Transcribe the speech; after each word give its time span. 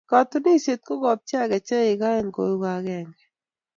katunisiet 0.09 0.81
ko 0.87 0.93
kopcheak 1.03 1.47
kecheik 1.51 2.01
aeng 2.09 2.29
kou 2.35 2.61
agenge 2.75 3.23